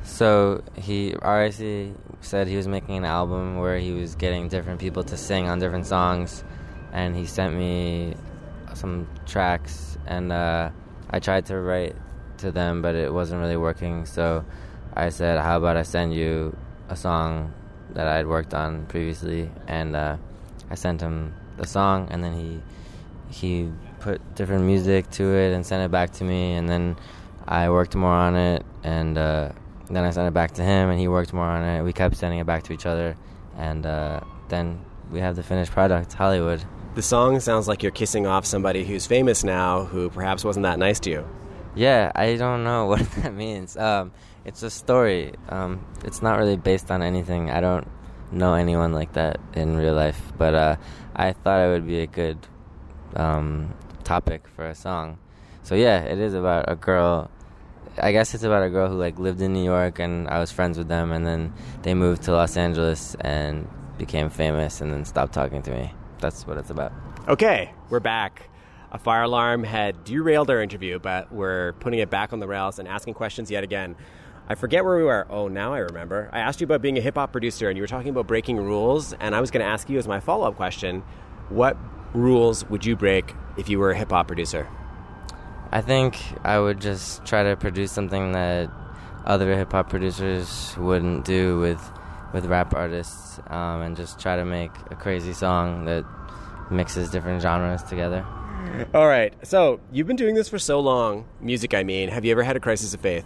So 0.04 0.64
he 0.78 1.14
RAC 1.22 1.94
said 2.22 2.48
he 2.48 2.58
was 2.58 2.68
making 2.68 2.98
an 2.98 3.06
album 3.06 3.58
where 3.60 3.78
he 3.78 3.92
was 3.92 4.16
getting 4.16 4.48
different 4.48 4.80
people 4.80 5.04
to 5.04 5.16
sing 5.16 5.48
on 5.48 5.60
different 5.60 5.86
songs, 5.86 6.44
and 6.92 7.16
he 7.16 7.28
sent 7.28 7.54
me 7.54 8.16
some 8.74 9.08
tracks, 9.26 9.98
and 10.06 10.32
uh, 10.32 10.70
I 11.10 11.20
tried 11.20 11.46
to 11.48 11.58
write 11.60 11.96
to 12.38 12.52
them, 12.52 12.82
but 12.82 12.96
it 12.96 13.14
wasn't 13.14 13.42
really 13.42 13.58
working. 13.58 14.06
So 14.06 14.46
I 14.94 15.10
said, 15.10 15.40
"How 15.40 15.58
about 15.58 15.78
I 15.78 15.84
send 15.84 16.14
you 16.14 16.56
a 16.90 16.96
song 16.96 17.54
that 17.94 18.08
I 18.08 18.18
had 18.18 18.28
worked 18.28 18.54
on 18.54 18.86
previously?" 18.86 19.50
And 19.68 19.96
uh, 19.96 20.18
I 20.70 20.76
sent 20.76 21.02
him 21.02 21.34
the 21.58 21.68
song, 21.68 22.08
and 22.12 22.24
then 22.24 22.34
he 22.34 22.62
he 23.30 23.72
put 24.00 24.22
different 24.36 24.64
music 24.64 25.10
to 25.12 25.24
it 25.24 25.54
and 25.54 25.66
sent 25.66 25.84
it 25.84 25.92
back 25.92 26.12
to 26.12 26.24
me, 26.24 26.54
and 26.54 26.68
then 26.68 26.98
I 27.48 27.70
worked 27.70 27.96
more 27.96 28.14
on 28.14 28.36
it, 28.36 28.66
and 28.84 29.18
uh, 29.18 29.50
then 29.90 30.04
I 30.04 30.12
sent 30.12 30.28
it 30.28 30.34
back 30.34 30.52
to 30.54 30.64
him, 30.64 30.90
and 30.90 31.00
he 31.00 31.08
worked 31.08 31.34
more 31.34 31.46
on 31.46 31.64
it. 31.64 31.84
We 31.84 31.94
kept 31.94 32.16
sending 32.16 32.40
it 32.40 32.46
back 32.46 32.64
to 32.64 32.74
each 32.74 32.86
other, 32.86 33.16
and 33.58 33.86
uh, 33.86 34.22
then 34.48 34.84
we 35.12 35.20
have 35.20 35.36
the 35.36 35.44
finished 35.44 35.72
product, 35.72 36.14
Hollywood. 36.14 36.64
The 37.00 37.04
song 37.04 37.40
sounds 37.40 37.66
like 37.66 37.82
you're 37.82 37.94
kissing 37.94 38.28
off 38.28 38.46
somebody 38.46 38.84
who's 38.84 39.08
famous 39.08 39.46
now 39.46 39.86
who 39.86 40.10
perhaps 40.10 40.44
wasn't 40.44 40.64
that 40.64 40.78
nice 40.78 41.00
to 41.00 41.10
you. 41.10 41.30
Yeah, 41.74 42.12
I 42.14 42.36
don't 42.36 42.66
know 42.66 42.86
what 42.92 43.10
that 43.12 43.34
means. 43.34 43.78
Um, 43.78 44.12
it's 44.44 44.64
a 44.64 44.70
story. 44.70 45.34
Um, 45.48 45.80
it's 46.04 46.22
not 46.22 46.38
really 46.38 46.58
based 46.58 46.92
on 46.92 47.02
anything. 47.02 47.52
I 47.52 47.62
don't 47.62 47.88
know 48.34 48.54
anyone 48.54 48.92
like 48.92 49.14
that 49.14 49.40
in 49.54 49.78
real 49.78 49.94
life, 49.94 50.22
but 50.38 50.54
uh, 50.54 50.76
I 51.16 51.32
thought 51.32 51.66
it 51.66 51.72
would 51.72 51.88
be 51.88 52.02
a 52.02 52.06
good 52.06 52.38
um, 53.16 53.74
topic 54.04 54.46
for 54.58 54.66
a 54.66 54.76
song. 54.76 55.20
So 55.64 55.76
yeah, 55.76 56.02
it 56.02 56.20
is 56.20 56.34
about 56.34 56.70
a 56.70 56.76
girl. 56.76 57.32
I 57.98 58.12
guess 58.12 58.34
it's 58.34 58.44
about 58.44 58.64
a 58.64 58.70
girl 58.70 58.90
who 58.90 58.98
like 58.98 59.18
lived 59.18 59.40
in 59.40 59.54
New 59.54 59.64
York, 59.64 60.00
and 60.00 60.28
I 60.28 60.38
was 60.40 60.52
friends 60.52 60.78
with 60.78 60.90
them, 60.90 61.14
and 61.14 61.26
then 61.26 61.54
they 61.84 61.94
moved 61.94 62.24
to 62.24 62.34
Los 62.34 62.58
Angeles 62.58 63.16
and 63.22 63.70
became 63.98 64.30
famous, 64.30 64.82
and 64.82 64.92
then 64.92 65.06
stopped 65.06 65.32
talking 65.32 65.62
to 65.62 65.72
me. 65.72 65.94
That's 66.20 66.46
what 66.46 66.58
it's 66.58 66.70
about. 66.70 66.92
Okay, 67.28 67.74
we're 67.90 68.00
back. 68.00 68.50
A 68.92 68.98
fire 68.98 69.24
alarm 69.24 69.64
had 69.64 70.04
derailed 70.04 70.50
our 70.50 70.62
interview, 70.62 71.00
but 71.00 71.32
we're 71.32 71.74
putting 71.74 72.00
it 72.00 72.10
back 72.10 72.34
on 72.34 72.40
the 72.40 72.48
rails 72.48 72.80
and 72.80 72.88
asking 72.88 73.14
questions 73.14 73.52
yet 73.52 73.64
again. 73.64 73.96
I 74.48 74.56
forget 74.56 74.84
where 74.84 74.98
we 74.98 75.04
were. 75.04 75.28
Oh, 75.30 75.48
now 75.48 75.74
I 75.74 75.78
remember. 75.80 76.30
I 76.34 76.40
asked 76.40 76.60
you 76.60 76.66
about 76.66 76.82
being 76.82 76.98
a 76.98 77.02
hip 77.02 77.16
hop 77.16 77.32
producer, 77.32 77.70
and 77.70 77.78
you 77.78 77.84
were 77.84 77.88
talking 77.88 78.10
about 78.10 78.26
breaking 78.26 78.58
rules. 78.58 79.14
And 79.14 79.36
I 79.36 79.42
was 79.42 79.52
going 79.52 79.64
to 79.64 79.72
ask 79.72 79.90
you 79.90 80.00
as 80.00 80.08
my 80.08 80.20
follow 80.20 80.48
up 80.48 80.56
question 80.56 81.04
what 81.50 81.78
rules 82.14 82.68
would 82.70 82.86
you 82.86 82.96
break 82.96 83.36
if 83.58 83.70
you 83.70 83.80
were 83.80 83.92
a 83.92 83.98
hip 83.98 84.10
hop 84.10 84.28
producer? 84.28 84.68
I 85.72 85.82
think 85.82 86.18
I 86.44 86.58
would 86.60 86.82
just 86.82 87.26
try 87.26 87.44
to 87.44 87.56
produce 87.56 87.92
something 87.92 88.32
that 88.32 88.72
other 89.26 89.56
hip 89.56 89.72
hop 89.72 89.90
producers 89.90 90.76
wouldn't 90.78 91.26
do 91.26 91.60
with 91.60 91.80
with 92.34 92.46
rap 92.46 92.74
artists, 92.74 93.40
um, 93.48 93.82
and 93.82 93.96
just 93.98 94.20
try 94.20 94.36
to 94.36 94.46
make 94.46 94.72
a 94.92 94.96
crazy 94.96 95.34
song 95.34 95.86
that 95.86 96.06
mixes 96.72 97.10
different 97.10 97.42
genres 97.42 97.84
together. 97.84 98.26
All 98.94 99.08
right. 99.08 99.34
So 99.44 99.80
you've 99.92 100.08
been 100.08 100.16
doing 100.16 100.36
this 100.36 100.50
for 100.50 100.60
so 100.60 100.80
long, 100.80 101.26
music. 101.40 101.74
I 101.74 101.84
mean, 101.84 102.10
have 102.10 102.26
you 102.26 102.32
ever 102.32 102.44
had 102.44 102.56
a 102.56 102.60
crisis 102.60 102.94
of 102.94 103.00
faith? 103.00 103.26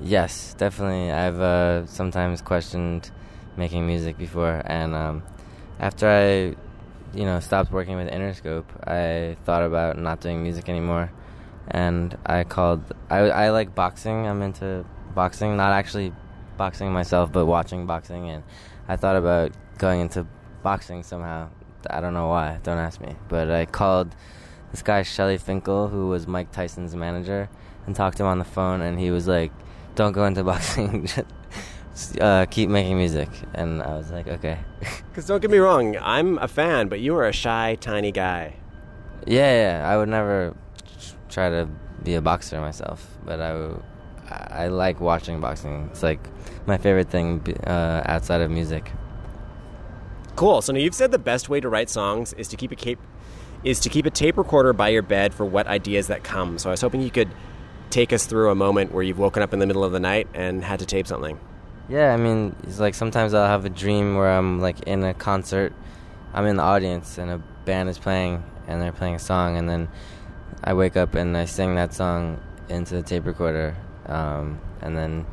Yes, 0.00 0.54
definitely. 0.54 1.10
I've 1.10 1.40
uh, 1.40 1.86
sometimes 1.86 2.42
questioned 2.42 3.10
making 3.56 3.86
music 3.86 4.18
before, 4.18 4.62
and 4.66 4.94
um, 4.94 5.22
after 5.80 6.06
I, 6.06 7.16
you 7.18 7.24
know, 7.24 7.40
stopped 7.40 7.72
working 7.72 7.96
with 7.96 8.10
Interscope, 8.10 8.66
I 8.86 9.36
thought 9.44 9.62
about 9.62 9.98
not 9.98 10.20
doing 10.20 10.42
music 10.42 10.68
anymore, 10.68 11.10
and 11.68 12.16
I 12.26 12.44
called. 12.44 12.82
I 13.08 13.20
I 13.20 13.50
like 13.50 13.74
boxing. 13.74 14.26
I'm 14.26 14.42
into 14.42 14.84
boxing, 15.14 15.56
not 15.56 15.72
actually 15.72 16.12
boxing 16.56 16.92
myself, 16.92 17.32
but 17.32 17.46
watching 17.46 17.86
boxing, 17.86 18.28
and 18.30 18.42
I 18.88 18.96
thought 18.96 19.16
about 19.16 19.52
going 19.78 20.00
into 20.00 20.26
boxing 20.62 21.02
somehow. 21.02 21.48
I 21.88 22.00
don't 22.00 22.14
know 22.14 22.28
why. 22.28 22.58
Don't 22.62 22.78
ask 22.78 23.00
me. 23.00 23.14
But 23.28 23.50
I 23.50 23.66
called 23.66 24.14
this 24.72 24.82
guy 24.82 25.02
Shelly 25.02 25.38
Finkel, 25.38 25.88
who 25.88 26.08
was 26.08 26.26
Mike 26.26 26.50
Tyson's 26.50 26.96
manager, 26.96 27.48
and 27.86 27.94
talked 27.94 28.16
to 28.16 28.24
him 28.24 28.28
on 28.28 28.38
the 28.38 28.44
phone, 28.44 28.80
and 28.80 28.98
he 28.98 29.10
was 29.10 29.28
like 29.28 29.52
don't 29.96 30.12
go 30.12 30.24
into 30.26 30.44
boxing. 30.52 31.06
Just, 31.96 32.20
uh, 32.20 32.46
keep 32.46 32.68
making 32.68 32.96
music. 32.98 33.28
And 33.54 33.82
I 33.82 33.96
was 33.96 34.10
like, 34.10 34.28
okay. 34.28 34.58
Because 35.08 35.26
don't 35.26 35.40
get 35.40 35.50
me 35.50 35.56
wrong, 35.56 35.96
I'm 35.96 36.36
a 36.38 36.46
fan, 36.46 36.88
but 36.88 37.00
you 37.00 37.16
are 37.16 37.26
a 37.26 37.32
shy, 37.32 37.78
tiny 37.80 38.12
guy. 38.12 38.56
Yeah, 39.26 39.80
yeah. 39.80 39.90
I 39.90 39.96
would 39.96 40.10
never 40.10 40.54
try 41.30 41.48
to 41.48 41.66
be 42.02 42.16
a 42.16 42.20
boxer 42.20 42.60
myself, 42.60 43.16
but 43.24 43.40
I, 43.40 43.52
w- 43.52 43.82
I 44.30 44.68
like 44.68 45.00
watching 45.00 45.40
boxing. 45.40 45.88
It's 45.90 46.02
like 46.02 46.20
my 46.66 46.78
favorite 46.78 47.10
thing 47.10 47.42
uh, 47.66 48.02
outside 48.06 48.40
of 48.40 48.50
music. 48.50 48.90
Cool. 50.34 50.60
So 50.62 50.72
now 50.72 50.80
you've 50.80 50.94
said 50.94 51.12
the 51.12 51.18
best 51.18 51.48
way 51.48 51.60
to 51.60 51.68
write 51.68 51.88
songs 51.88 52.32
is 52.34 52.48
to 52.48 52.56
keep 52.56 52.72
a 52.72 52.76
cape, 52.76 52.98
is 53.64 53.80
to 53.80 53.88
keep 53.88 54.04
a 54.04 54.10
tape 54.10 54.36
recorder 54.36 54.72
by 54.72 54.88
your 54.88 55.02
bed 55.02 55.32
for 55.32 55.46
what 55.46 55.66
ideas 55.66 56.08
that 56.08 56.24
come. 56.24 56.58
So 56.58 56.70
I 56.70 56.72
was 56.72 56.80
hoping 56.80 57.02
you 57.02 57.10
could 57.10 57.30
take 57.90 58.12
us 58.12 58.26
through 58.26 58.50
a 58.50 58.54
moment 58.54 58.92
where 58.92 59.02
you've 59.02 59.18
woken 59.18 59.42
up 59.42 59.52
in 59.52 59.60
the 59.60 59.66
middle 59.66 59.84
of 59.84 59.92
the 59.92 60.00
night 60.00 60.28
and 60.34 60.62
had 60.64 60.80
to 60.80 60.86
tape 60.86 61.06
something. 61.06 61.38
Yeah, 61.88 62.12
I 62.12 62.16
mean, 62.16 62.56
it's 62.64 62.80
like 62.80 62.94
sometimes 62.94 63.32
I'll 63.32 63.46
have 63.46 63.64
a 63.64 63.70
dream 63.70 64.16
where 64.16 64.30
I'm 64.30 64.60
like 64.60 64.80
in 64.82 65.04
a 65.04 65.14
concert, 65.14 65.72
I'm 66.34 66.44
in 66.46 66.56
the 66.56 66.62
audience 66.62 67.16
and 67.16 67.30
a 67.30 67.38
band 67.64 67.88
is 67.88 67.96
playing 67.96 68.42
and 68.66 68.82
they're 68.82 68.92
playing 68.92 69.14
a 69.14 69.20
song, 69.20 69.56
and 69.56 69.68
then 69.68 69.88
I 70.64 70.74
wake 70.74 70.96
up 70.96 71.14
and 71.14 71.36
I 71.36 71.44
sing 71.44 71.76
that 71.76 71.94
song 71.94 72.40
into 72.68 72.96
the 72.96 73.02
tape 73.02 73.24
recorder, 73.24 73.76
um, 74.06 74.60
and 74.80 74.96
then 74.96 75.26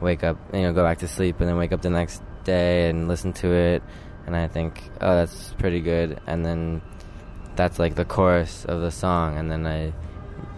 wake 0.00 0.24
up, 0.24 0.36
you 0.52 0.62
know, 0.62 0.72
go 0.72 0.82
back 0.82 0.98
to 0.98 1.08
sleep, 1.08 1.40
and 1.40 1.48
then 1.48 1.56
wake 1.56 1.72
up 1.72 1.82
the 1.82 1.90
next 1.90 2.22
day 2.44 2.88
and 2.88 3.08
listen 3.08 3.32
to 3.32 3.52
it, 3.52 3.82
and 4.26 4.36
I 4.36 4.48
think, 4.48 4.82
oh, 5.00 5.16
that's 5.16 5.52
pretty 5.54 5.80
good, 5.80 6.20
and 6.26 6.44
then 6.44 6.82
that's 7.56 7.78
like 7.78 7.94
the 7.94 8.04
chorus 8.04 8.64
of 8.64 8.80
the 8.80 8.90
song, 8.90 9.38
and 9.38 9.50
then 9.50 9.66
I 9.66 9.92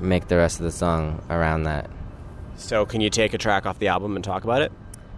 make 0.01 0.29
the 0.29 0.37
rest 0.37 0.59
of 0.59 0.65
the 0.65 0.73
song 0.73 1.23
around 1.31 1.65
that. 1.65 1.91
So, 2.57 2.87
can 2.87 3.01
you 3.01 3.11
take 3.11 3.35
a 3.35 3.39
track 3.39 3.67
off 3.67 3.79
the 3.79 3.89
album 3.89 4.17
and 4.17 4.25
talk 4.25 4.45
about 4.45 4.63
it? 4.63 4.73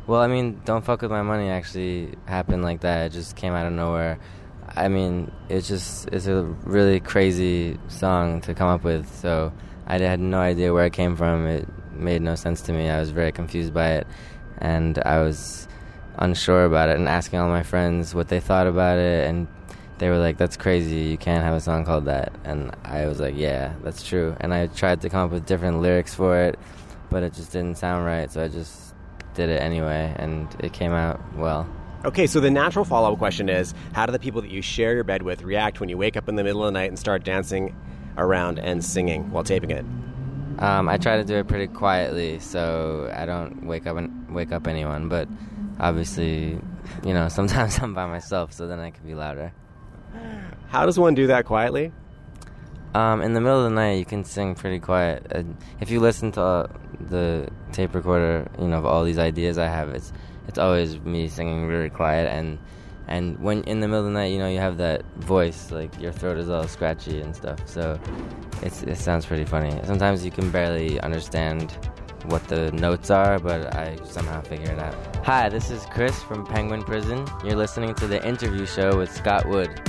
Well, 0.07 0.21
I 0.21 0.27
mean, 0.27 0.61
Don't 0.65 0.85
Fuck 0.85 1.03
With 1.03 1.11
My 1.11 1.23
Money 1.23 1.51
actually 1.51 2.15
happened 2.25 2.63
like 2.63 2.81
that. 2.81 3.07
It 3.07 3.13
just 3.13 3.37
came 3.37 3.53
out 3.53 3.67
of 3.67 3.73
nowhere. 3.73 4.19
I 4.75 4.89
mean, 4.89 5.31
it's 5.49 5.69
just, 5.69 6.09
it's 6.09 6.27
a 6.27 6.43
really 6.65 7.01
crazy 7.01 7.79
song 7.89 8.41
to 8.43 8.55
come 8.55 8.69
up 8.69 8.85
with. 8.85 9.15
So, 9.21 9.53
I 9.87 9.99
had 9.99 10.21
no 10.21 10.39
idea 10.39 10.73
where 10.73 10.87
it 10.87 10.93
came 10.93 11.15
from. 11.15 11.47
It 11.47 11.69
made 11.99 12.23
no 12.23 12.35
sense 12.35 12.63
to 12.63 12.73
me. 12.73 12.89
I 12.89 13.01
was 13.01 13.11
very 13.11 13.33
confused 13.33 13.75
by 13.75 13.91
it. 13.93 14.07
And 14.59 14.99
I 15.05 15.21
was 15.21 15.69
unsure 16.17 16.65
about 16.65 16.89
it 16.89 16.97
and 16.97 17.09
asking 17.09 17.39
all 17.39 17.49
my 17.49 17.63
friends 17.63 18.15
what 18.15 18.29
they 18.29 18.41
thought 18.41 18.67
about 18.67 18.99
it. 18.99 19.29
And 19.29 19.47
they 19.99 20.09
were 20.09 20.19
like, 20.19 20.37
"That's 20.37 20.57
crazy. 20.57 21.11
You 21.11 21.19
can't 21.19 21.45
have 21.45 21.55
a 21.55 21.61
song 21.61 21.85
called 21.85 22.07
that." 22.07 22.33
And 22.45 22.73
I 22.85 23.07
was 23.07 23.21
like, 23.21 23.37
"Yeah, 23.37 23.73
that's 23.83 24.03
true." 24.03 24.37
And 24.41 24.55
I 24.55 24.67
tried 24.69 25.01
to 25.03 25.09
come 25.09 25.27
up 25.27 25.31
with 25.33 25.47
different 25.47 25.81
lyrics 25.81 26.15
for 26.15 26.39
it, 26.39 26.59
but 27.11 27.23
it 27.23 27.35
just 27.35 27.53
didn't 27.53 27.79
sound 27.79 28.05
right. 28.05 28.31
So 28.31 28.43
I 28.43 28.49
just 28.49 28.95
did 29.35 29.49
it 29.49 29.63
anyway, 29.63 30.15
and 30.17 30.49
it 30.61 30.73
came 30.73 30.93
out 30.93 31.21
well. 31.37 31.67
Okay, 32.05 32.29
so 32.29 32.39
the 32.39 32.51
natural 32.51 32.85
follow 32.85 33.13
up 33.13 33.19
question 33.19 33.49
is 33.49 33.75
how 33.93 34.07
do 34.07 34.13
the 34.13 34.21
people 34.21 34.41
that 34.43 34.51
you 34.51 34.63
share 34.63 34.95
your 34.95 35.05
bed 35.05 35.23
with 35.23 35.43
react 35.43 35.81
when 35.81 35.89
you 35.89 35.99
wake 35.99 36.17
up 36.17 36.29
in 36.29 36.37
the 36.37 36.45
middle 36.45 36.63
of 36.63 36.67
the 36.67 36.79
night 36.79 36.91
and 36.91 36.99
start 36.99 37.25
dancing 37.25 37.75
around 38.17 38.61
and 38.61 38.85
singing 38.85 39.31
while 39.31 39.43
taping 39.43 39.71
it? 39.71 39.85
Um, 40.59 40.89
I 40.89 40.99
try 40.99 41.17
to 41.17 41.25
do 41.25 41.37
it 41.37 41.47
pretty 41.47 41.69
quietly, 41.69 42.41
so 42.41 43.13
I 43.15 43.27
don't 43.27 43.65
wake 43.67 43.87
up 43.87 43.97
and 43.97 44.35
wake 44.35 44.51
up 44.53 44.67
anyone. 44.67 45.09
But 45.09 45.29
obviously, 45.79 46.59
you 47.05 47.15
know, 47.15 47.29
sometimes 47.39 47.79
I'm 47.79 47.95
by 47.95 48.07
myself, 48.07 48.53
so 48.53 48.67
then 48.67 48.81
I 48.81 48.91
can 48.91 49.07
be 49.07 49.15
louder. 49.15 49.53
How 50.69 50.85
does 50.85 50.99
one 50.99 51.15
do 51.15 51.29
that 51.29 51.45
quietly? 51.45 51.93
Um, 52.95 53.23
in 53.23 53.35
the 53.35 53.41
middle 53.41 53.59
of 53.59 53.65
the 53.65 53.75
night, 53.75 53.95
you 53.95 54.05
can 54.05 54.25
sing 54.25 54.55
pretty 54.55 54.81
quiet. 54.81 55.27
Uh, 55.33 55.43
if 55.81 55.91
you 55.91 56.01
listen 56.01 56.33
to 56.33 56.43
uh, 56.43 56.67
the 57.09 57.49
tape 57.73 57.95
recorder, 57.95 58.49
you 58.59 58.67
know, 58.67 58.79
of 58.79 58.87
all 58.87 59.05
these 59.05 59.19
ideas 59.19 59.59
I 59.59 59.67
have, 59.67 59.91
it's 59.91 60.13
it's 60.49 60.59
always 60.59 60.99
me 61.01 61.29
singing 61.29 61.67
really 61.67 61.91
quiet. 61.91 62.29
And 62.29 62.59
and 63.09 63.39
when 63.39 63.63
in 63.65 63.81
the 63.81 63.89
middle 63.89 64.01
of 64.01 64.07
the 64.07 64.13
night, 64.13 64.33
you 64.33 64.39
know, 64.39 64.49
you 64.49 64.59
have 64.59 64.77
that 64.79 65.05
voice, 65.17 65.71
like 65.71 65.99
your 66.01 66.13
throat 66.13 66.39
is 66.39 66.49
all 66.49 66.67
scratchy 66.69 67.21
and 67.21 67.35
stuff. 67.35 67.59
So 67.67 67.99
it 68.63 68.97
sounds 68.97 69.27
pretty 69.27 69.45
funny. 69.45 69.71
Sometimes 69.85 70.25
you 70.25 70.31
can 70.31 70.51
barely 70.51 71.01
understand 71.01 71.77
what 72.27 72.47
the 72.49 72.73
notes 72.73 73.11
are, 73.11 73.39
but 73.39 73.75
I 73.75 73.97
somehow 74.05 74.41
figure 74.43 74.73
it 74.73 74.79
out. 74.79 74.95
Hi, 75.25 75.49
this 75.49 75.71
is 75.71 75.87
Chris 75.87 76.23
from 76.23 76.45
Penguin 76.45 76.83
Prison. 76.83 77.27
You're 77.45 77.57
listening 77.57 77.95
to 77.95 78.07
the 78.07 78.27
interview 78.27 78.67
show 78.67 78.99
with 78.99 79.15
Scott 79.15 79.47
Wood. 79.49 79.81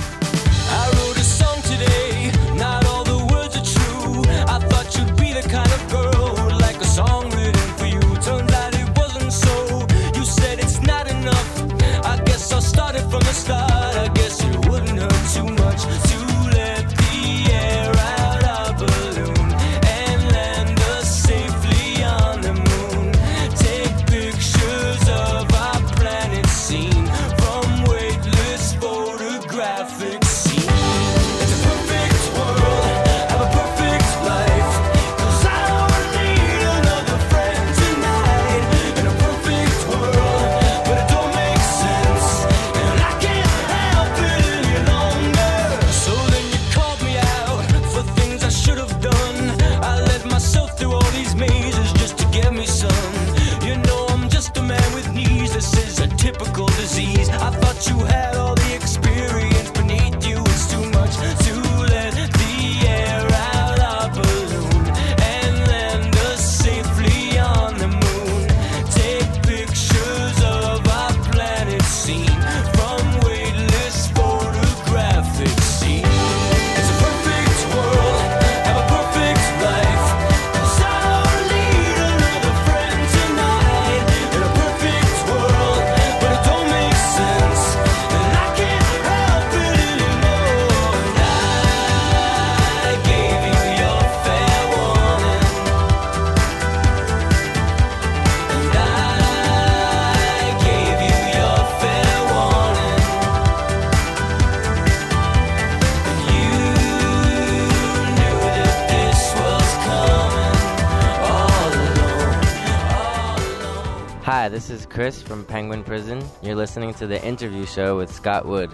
Hi, 114.32 114.48
this 114.48 114.70
is 114.70 114.86
Chris 114.86 115.20
from 115.20 115.44
Penguin 115.44 115.82
Prison. 115.82 116.24
You're 116.40 116.54
listening 116.54 116.94
to 116.94 117.08
the 117.08 117.20
interview 117.24 117.66
show 117.66 117.96
with 117.96 118.14
Scott 118.14 118.46
Wood. 118.46 118.70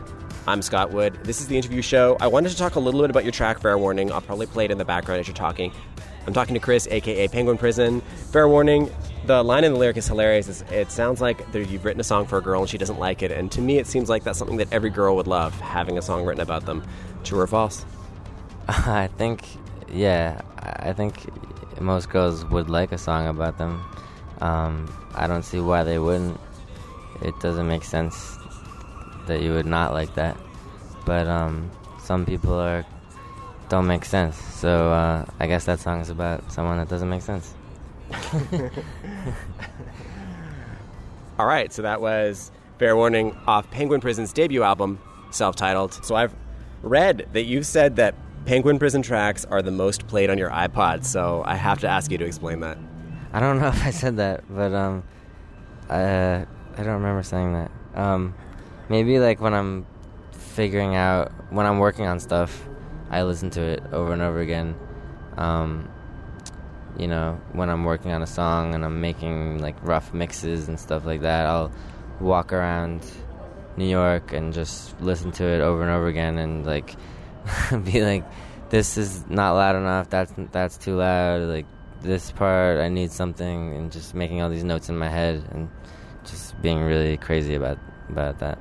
I'm 0.46 0.60
Scott 0.60 0.90
Wood. 0.90 1.18
This 1.22 1.40
is 1.40 1.46
the 1.46 1.56
interview 1.56 1.80
show. 1.80 2.18
I 2.20 2.26
wanted 2.26 2.50
to 2.50 2.58
talk 2.58 2.74
a 2.74 2.78
little 2.78 3.00
bit 3.00 3.08
about 3.08 3.24
your 3.24 3.32
track, 3.32 3.60
Fair 3.60 3.78
Warning. 3.78 4.12
I'll 4.12 4.20
probably 4.20 4.44
play 4.44 4.66
it 4.66 4.70
in 4.70 4.76
the 4.76 4.84
background 4.84 5.18
as 5.18 5.26
you're 5.26 5.34
talking. 5.34 5.72
I'm 6.26 6.34
talking 6.34 6.52
to 6.52 6.60
Chris, 6.60 6.86
aka 6.90 7.26
Penguin 7.28 7.56
Prison. 7.56 8.02
Fair 8.32 8.46
Warning, 8.48 8.90
the 9.24 9.42
line 9.42 9.64
in 9.64 9.72
the 9.72 9.78
lyric 9.78 9.96
is 9.96 10.06
hilarious. 10.06 10.46
It's, 10.46 10.70
it 10.70 10.90
sounds 10.90 11.22
like 11.22 11.40
you've 11.54 11.86
written 11.86 12.02
a 12.02 12.04
song 12.04 12.26
for 12.26 12.36
a 12.36 12.42
girl 12.42 12.60
and 12.60 12.68
she 12.68 12.76
doesn't 12.76 12.98
like 12.98 13.22
it. 13.22 13.30
And 13.30 13.50
to 13.52 13.62
me, 13.62 13.78
it 13.78 13.86
seems 13.86 14.10
like 14.10 14.24
that's 14.24 14.38
something 14.38 14.58
that 14.58 14.70
every 14.74 14.90
girl 14.90 15.16
would 15.16 15.26
love, 15.26 15.58
having 15.60 15.96
a 15.96 16.02
song 16.02 16.26
written 16.26 16.42
about 16.42 16.66
them. 16.66 16.84
True 17.24 17.40
or 17.40 17.46
false? 17.46 17.86
I 18.68 19.08
think, 19.16 19.48
yeah, 19.90 20.42
I 20.58 20.92
think 20.92 21.16
most 21.80 22.10
girls 22.10 22.44
would 22.44 22.68
like 22.68 22.92
a 22.92 22.98
song 22.98 23.26
about 23.26 23.56
them. 23.56 23.82
Um, 24.40 24.92
I 25.14 25.26
don't 25.26 25.44
see 25.44 25.60
why 25.60 25.84
they 25.84 25.98
wouldn't. 25.98 26.40
It 27.22 27.38
doesn't 27.40 27.66
make 27.66 27.84
sense 27.84 28.36
that 29.26 29.42
you 29.42 29.52
would 29.52 29.66
not 29.66 29.92
like 29.92 30.14
that. 30.14 30.36
But 31.04 31.26
um, 31.26 31.70
some 32.02 32.26
people 32.26 32.54
are 32.54 32.84
don't 33.68 33.86
make 33.86 34.04
sense. 34.04 34.36
So 34.36 34.92
uh, 34.92 35.24
I 35.40 35.46
guess 35.46 35.64
that 35.64 35.80
song 35.80 36.00
is 36.00 36.10
about 36.10 36.52
someone 36.52 36.78
that 36.78 36.88
doesn't 36.88 37.08
make 37.08 37.22
sense. 37.22 37.54
All 41.38 41.46
right, 41.46 41.72
so 41.72 41.82
that 41.82 42.00
was 42.00 42.50
Fair 42.78 42.96
Warning 42.96 43.36
off 43.46 43.70
Penguin 43.70 44.00
Prison's 44.00 44.32
debut 44.32 44.62
album, 44.62 44.98
self 45.30 45.56
titled. 45.56 45.92
So 46.04 46.14
I've 46.14 46.34
read 46.82 47.28
that 47.32 47.42
you've 47.42 47.66
said 47.66 47.96
that 47.96 48.14
Penguin 48.46 48.78
Prison 48.78 49.02
tracks 49.02 49.44
are 49.46 49.60
the 49.60 49.72
most 49.72 50.06
played 50.06 50.30
on 50.30 50.38
your 50.38 50.50
iPod, 50.50 51.04
so 51.04 51.42
I 51.44 51.56
have 51.56 51.80
to 51.80 51.88
ask 51.88 52.10
you 52.10 52.18
to 52.18 52.24
explain 52.24 52.60
that. 52.60 52.78
I 53.32 53.40
don't 53.40 53.58
know 53.58 53.68
if 53.76 53.84
I 53.84 53.90
said 53.90 54.16
that, 54.16 54.44
but 54.48 54.72
um, 54.72 55.04
I, 55.88 56.46
I 56.76 56.76
don't 56.76 56.94
remember 56.94 57.22
saying 57.22 57.52
that. 57.52 57.70
Um, 57.94 58.34
maybe 58.88 59.18
like 59.18 59.40
when 59.40 59.54
I'm 59.54 59.86
figuring 60.32 60.96
out, 60.96 61.32
when 61.50 61.66
I'm 61.66 61.78
working 61.78 62.06
on 62.06 62.20
stuff, 62.20 62.66
I 63.10 63.22
listen 63.22 63.50
to 63.50 63.60
it 63.60 63.82
over 63.92 64.12
and 64.12 64.22
over 64.22 64.40
again. 64.40 64.74
Um, 65.36 65.88
you 66.98 67.06
know, 67.06 67.40
when 67.52 67.68
I'm 67.68 67.84
working 67.84 68.12
on 68.12 68.22
a 68.22 68.26
song 68.26 68.74
and 68.74 68.84
I'm 68.84 69.00
making 69.00 69.58
like 69.58 69.76
rough 69.82 70.14
mixes 70.14 70.68
and 70.68 70.80
stuff 70.80 71.04
like 71.04 71.20
that, 71.20 71.46
I'll 71.46 71.70
walk 72.20 72.52
around 72.52 73.04
New 73.76 73.88
York 73.88 74.32
and 74.32 74.52
just 74.52 74.98
listen 75.00 75.30
to 75.32 75.44
it 75.44 75.60
over 75.60 75.82
and 75.82 75.90
over 75.90 76.06
again 76.06 76.38
and 76.38 76.64
like 76.64 76.96
be 77.84 78.02
like, 78.02 78.24
this 78.70 78.96
is 78.96 79.24
not 79.28 79.52
loud 79.52 79.76
enough. 79.76 80.10
That's 80.10 80.32
that's 80.52 80.76
too 80.78 80.96
loud. 80.96 81.42
Like 81.42 81.66
this 82.02 82.30
part, 82.30 82.78
I 82.78 82.88
need 82.88 83.10
something, 83.10 83.74
and 83.74 83.90
just 83.90 84.14
making 84.14 84.42
all 84.42 84.48
these 84.48 84.64
notes 84.64 84.88
in 84.88 84.96
my 84.96 85.08
head 85.08 85.44
and 85.50 85.68
just 86.24 86.60
being 86.62 86.80
really 86.82 87.16
crazy 87.16 87.54
about 87.54 87.78
about 88.08 88.38
that. 88.38 88.58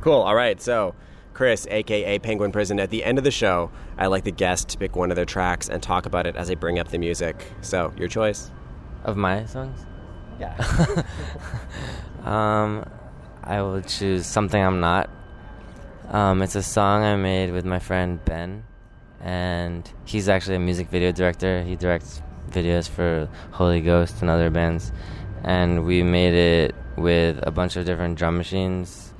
Cool. 0.00 0.22
All 0.22 0.34
right. 0.34 0.60
So, 0.60 0.94
Chris, 1.34 1.66
aka 1.70 2.18
Penguin 2.18 2.52
Prison, 2.52 2.78
at 2.78 2.90
the 2.90 3.04
end 3.04 3.18
of 3.18 3.24
the 3.24 3.30
show, 3.30 3.70
I 3.98 4.06
like 4.06 4.24
the 4.24 4.30
guest 4.32 4.68
to 4.70 4.78
pick 4.78 4.94
one 4.96 5.10
of 5.10 5.16
their 5.16 5.24
tracks 5.24 5.68
and 5.68 5.82
talk 5.82 6.06
about 6.06 6.26
it 6.26 6.36
as 6.36 6.50
I 6.50 6.54
bring 6.54 6.78
up 6.78 6.88
the 6.88 6.98
music. 6.98 7.52
So, 7.60 7.92
your 7.96 8.08
choice. 8.08 8.50
Of 9.04 9.16
my 9.16 9.44
songs? 9.46 9.84
Yeah. 10.38 10.54
um, 12.24 12.84
I 13.42 13.62
will 13.62 13.82
choose 13.82 14.26
something 14.26 14.62
I'm 14.62 14.80
not. 14.80 15.10
Um, 16.08 16.42
it's 16.42 16.54
a 16.54 16.62
song 16.62 17.02
I 17.02 17.16
made 17.16 17.52
with 17.52 17.64
my 17.64 17.80
friend 17.80 18.24
Ben, 18.24 18.64
and 19.20 19.90
he's 20.04 20.28
actually 20.28 20.56
a 20.56 20.60
music 20.60 20.88
video 20.88 21.12
director. 21.12 21.62
He 21.62 21.76
directs 21.76 22.22
videos 22.50 22.88
for 22.88 23.28
Holy 23.52 23.80
Ghost 23.80 24.20
and 24.20 24.30
other 24.30 24.50
bands, 24.50 24.92
and 25.44 25.84
we 25.84 26.02
made 26.02 26.34
it 26.34 26.74
with 26.96 27.38
a 27.42 27.50
bunch 27.50 27.76
of 27.76 27.84
different 27.84 28.18
drum 28.18 28.36
machines, 28.36 29.12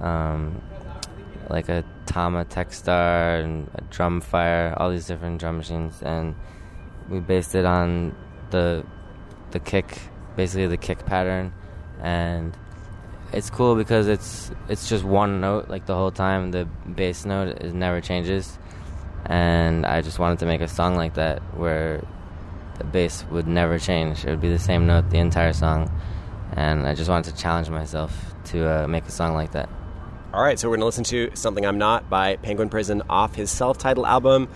um, 0.00 0.60
like 1.48 1.68
a 1.68 1.84
Tama 2.06 2.44
Techstar 2.44 3.42
and 3.42 3.68
a 3.74 3.82
Drumfire, 3.82 4.78
all 4.78 4.90
these 4.90 5.06
different 5.06 5.40
drum 5.40 5.58
machines, 5.58 6.02
and 6.02 6.34
we 7.08 7.20
based 7.20 7.54
it 7.54 7.64
on 7.64 8.14
the 8.50 8.84
the 9.52 9.60
kick, 9.60 9.98
basically 10.36 10.66
the 10.66 10.76
kick 10.76 11.06
pattern, 11.06 11.52
and 12.02 12.56
it's 13.32 13.50
cool 13.50 13.74
because 13.74 14.08
it's 14.08 14.50
it's 14.68 14.88
just 14.88 15.04
one 15.04 15.40
note 15.40 15.68
like 15.68 15.86
the 15.86 15.94
whole 15.94 16.10
time. 16.10 16.50
The 16.50 16.64
bass 16.64 17.24
note 17.24 17.62
is 17.62 17.72
never 17.72 18.00
changes, 18.00 18.58
and 19.28 19.86
I 19.86 20.00
just 20.00 20.18
wanted 20.18 20.38
to 20.40 20.46
make 20.46 20.60
a 20.60 20.68
song 20.68 20.96
like 20.96 21.14
that 21.14 21.40
where 21.56 22.04
the 22.78 22.84
bass 22.84 23.24
would 23.30 23.46
never 23.46 23.78
change. 23.78 24.24
It 24.24 24.30
would 24.30 24.40
be 24.40 24.50
the 24.50 24.58
same 24.58 24.86
note 24.86 25.10
the 25.10 25.18
entire 25.18 25.52
song, 25.52 25.90
and 26.52 26.86
I 26.86 26.94
just 26.94 27.10
wanted 27.10 27.34
to 27.34 27.40
challenge 27.40 27.70
myself 27.70 28.34
to 28.46 28.84
uh, 28.84 28.88
make 28.88 29.04
a 29.06 29.10
song 29.10 29.34
like 29.34 29.52
that. 29.52 29.68
All 30.32 30.42
right, 30.42 30.58
so 30.58 30.68
we're 30.68 30.76
gonna 30.76 30.86
listen 30.86 31.04
to 31.04 31.30
"Something 31.34 31.64
I'm 31.64 31.78
Not" 31.78 32.10
by 32.10 32.36
Penguin 32.36 32.68
Prison 32.68 33.02
off 33.08 33.34
his 33.34 33.50
self-titled 33.50 34.06
album. 34.06 34.48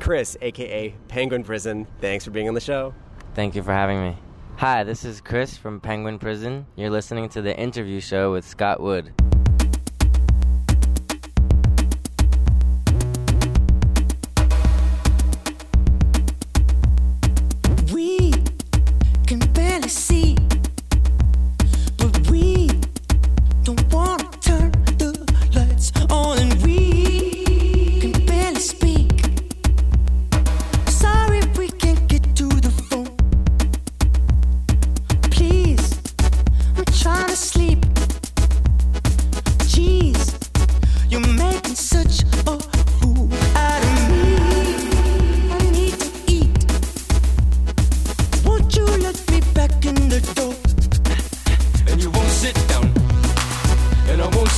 Chris, 0.00 0.36
aka 0.40 0.94
Penguin 1.08 1.44
Prison, 1.44 1.86
thanks 2.00 2.24
for 2.24 2.30
being 2.30 2.48
on 2.48 2.54
the 2.54 2.60
show. 2.60 2.94
Thank 3.34 3.54
you 3.54 3.62
for 3.62 3.72
having 3.72 4.00
me. 4.00 4.16
Hi, 4.56 4.82
this 4.82 5.04
is 5.04 5.20
Chris 5.20 5.56
from 5.56 5.80
Penguin 5.80 6.18
Prison. 6.18 6.66
You're 6.74 6.90
listening 6.90 7.28
to 7.30 7.42
the 7.42 7.56
interview 7.56 8.00
show 8.00 8.32
with 8.32 8.46
Scott 8.46 8.80
Wood. 8.80 9.12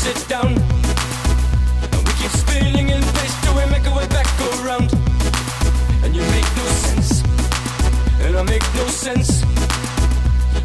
And 0.04 0.16
sit 0.16 0.28
down. 0.28 0.52
And 1.92 2.00
we 2.06 2.12
keep 2.14 2.30
spinning 2.30 2.88
in 2.90 3.02
place 3.02 3.34
till 3.42 3.54
we 3.54 3.64
make 3.70 3.86
our 3.86 3.96
way 3.96 4.06
back 4.08 4.26
around. 4.60 4.92
And 6.04 6.14
you 6.14 6.22
make 6.22 6.48
no 6.56 6.66
sense, 6.86 7.22
and 8.20 8.36
I 8.36 8.42
make 8.42 8.62
no 8.74 8.86
sense. 8.88 9.42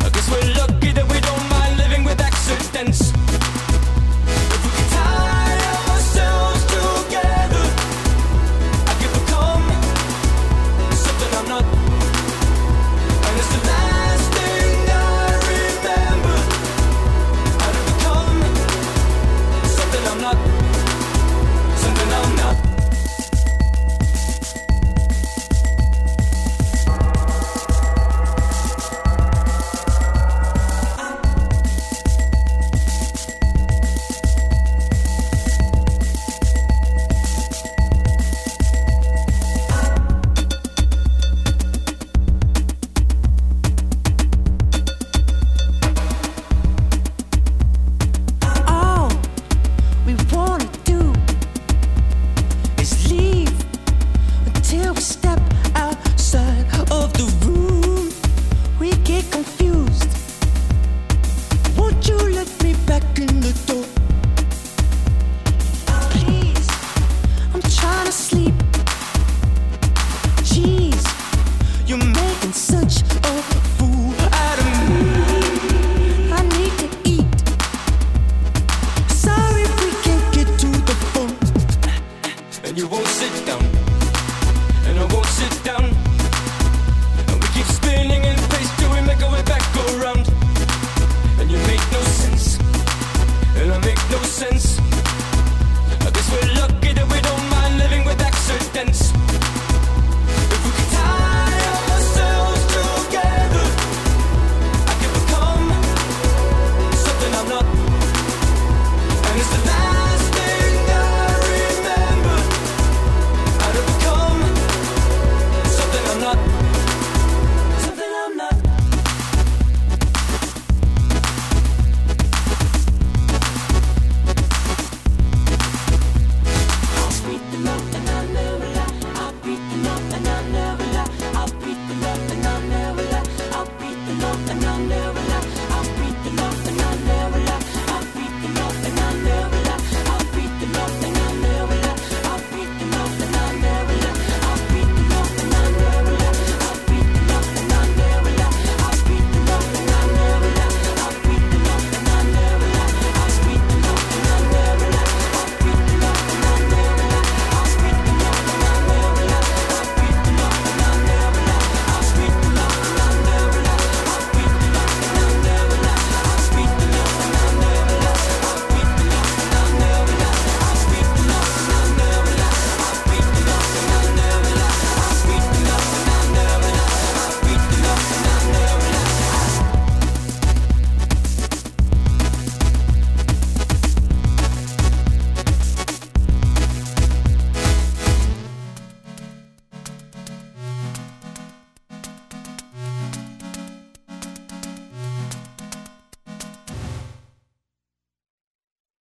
I 0.05 0.09
guess 0.09 0.29
we're 0.31 0.53
lucky 0.55 0.91
that 0.93 1.07
we 1.11 1.19
don't 1.19 1.49
mind 1.49 1.77
living 1.77 2.03
with 2.03 2.19
accidents. 2.19 3.06